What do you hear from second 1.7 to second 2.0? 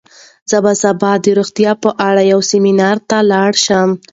په